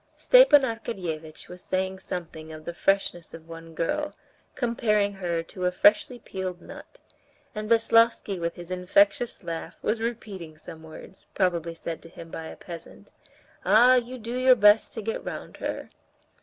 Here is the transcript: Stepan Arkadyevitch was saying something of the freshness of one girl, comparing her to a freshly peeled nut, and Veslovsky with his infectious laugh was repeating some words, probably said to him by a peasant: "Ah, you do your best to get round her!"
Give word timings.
Stepan 0.17 0.63
Arkadyevitch 0.63 1.47
was 1.47 1.61
saying 1.61 1.99
something 1.99 2.51
of 2.51 2.65
the 2.65 2.73
freshness 2.73 3.35
of 3.35 3.47
one 3.47 3.75
girl, 3.75 4.15
comparing 4.55 5.13
her 5.13 5.43
to 5.43 5.65
a 5.67 5.71
freshly 5.71 6.17
peeled 6.17 6.59
nut, 6.59 7.01
and 7.53 7.69
Veslovsky 7.69 8.39
with 8.39 8.55
his 8.55 8.71
infectious 8.71 9.43
laugh 9.43 9.77
was 9.83 10.01
repeating 10.01 10.57
some 10.57 10.81
words, 10.81 11.27
probably 11.35 11.75
said 11.75 12.01
to 12.01 12.09
him 12.09 12.31
by 12.31 12.47
a 12.47 12.55
peasant: 12.55 13.11
"Ah, 13.63 13.93
you 13.93 14.17
do 14.17 14.35
your 14.35 14.55
best 14.55 14.91
to 14.93 15.03
get 15.03 15.23
round 15.23 15.57
her!" 15.57 15.91